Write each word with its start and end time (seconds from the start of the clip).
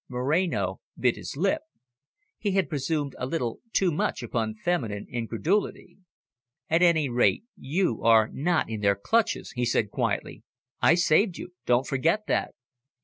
Moreno 0.09 0.79
bit 0.97 1.15
his 1.15 1.37
lip; 1.37 1.61
he 2.39 2.53
had 2.53 2.69
presumed 2.69 3.13
a 3.19 3.27
little 3.27 3.59
too 3.71 3.91
much 3.91 4.23
upon 4.23 4.55
feminine 4.55 5.05
incredulity. 5.07 5.99
"At 6.71 6.81
any 6.81 7.07
rate, 7.07 7.43
you 7.55 8.01
are 8.01 8.27
not 8.27 8.67
in 8.67 8.81
their 8.81 8.95
clutches," 8.95 9.51
he 9.51 9.63
said 9.63 9.91
quietly. 9.91 10.41
"I 10.81 10.95
saved 10.95 11.37
you. 11.37 11.53
Don't 11.67 11.85
forget 11.85 12.25
that." 12.25 12.55